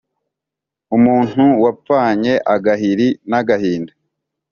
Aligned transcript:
umuntu 0.95 1.43
wapfanye 1.63 2.33
agahiri 2.55 3.07
n’agahinda, 3.29 3.93